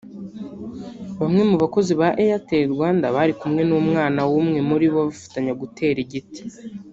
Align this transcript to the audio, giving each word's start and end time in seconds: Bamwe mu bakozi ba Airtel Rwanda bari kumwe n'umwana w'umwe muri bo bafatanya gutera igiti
Bamwe 1.21 1.41
mu 1.49 1.55
bakozi 1.63 1.91
ba 1.99 2.07
Airtel 2.23 2.63
Rwanda 2.75 3.05
bari 3.15 3.33
kumwe 3.39 3.61
n'umwana 3.69 4.19
w'umwe 4.31 4.59
muri 4.69 4.85
bo 4.93 5.01
bafatanya 5.07 5.53
gutera 5.61 5.97
igiti 6.05 6.41